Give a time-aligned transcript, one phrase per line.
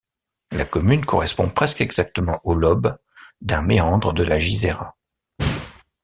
[0.51, 2.97] La commune correspond presque exactement au lobe
[3.41, 4.97] d'un méandre de la Jizera.